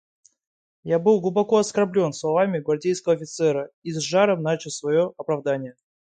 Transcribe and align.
Я 0.83 0.97
был 0.97 1.21
глубоко 1.21 1.57
оскорблен 1.59 2.11
словами 2.11 2.57
гвардейского 2.57 3.13
офицера 3.13 3.69
и 3.83 3.91
с 3.91 3.99
жаром 4.01 4.41
начал 4.41 4.71
свое 4.71 5.13
оправдание. 5.15 5.75